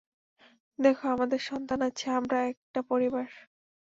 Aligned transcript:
দেখো 0.79 1.05
আমাদের 1.07 1.39
সন্তান 1.49 1.79
আছে, 1.89 2.05
আমরা 2.19 2.37
একটা 2.51 2.79
পরিবার। 2.91 3.27